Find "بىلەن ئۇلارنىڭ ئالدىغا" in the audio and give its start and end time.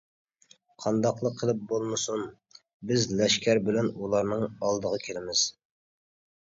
3.69-5.05